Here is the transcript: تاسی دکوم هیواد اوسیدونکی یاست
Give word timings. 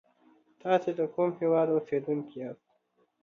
تاسی 0.61 0.91
دکوم 0.99 1.29
هیواد 1.39 1.67
اوسیدونکی 1.71 2.37
یاست 2.41 2.67